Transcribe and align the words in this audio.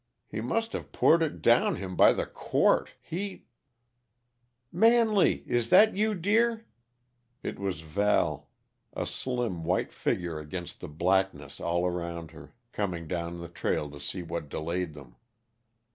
He 0.27 0.41
must 0.41 0.73
of 0.73 0.91
poured 0.91 1.21
it 1.21 1.43
down 1.43 1.75
him 1.75 1.95
by 1.95 2.11
the 2.11 2.25
quart. 2.25 2.95
He" 3.03 3.45
"Manley! 4.71 5.43
Is 5.45 5.69
that 5.69 5.95
you, 5.95 6.15
dear?" 6.15 6.65
It 7.43 7.59
was 7.59 7.81
Val, 7.81 8.49
a 8.93 9.05
slim, 9.05 9.63
white 9.63 9.93
figure 9.93 10.39
against 10.39 10.79
the 10.79 10.87
blackness 10.89 11.59
all 11.59 11.85
around 11.85 12.31
her, 12.31 12.55
coming 12.71 13.07
down 13.07 13.37
the 13.41 13.47
trail 13.47 13.91
to 13.91 13.99
see 13.99 14.23
what 14.23 14.49
delayed 14.49 14.95
them. 14.95 15.17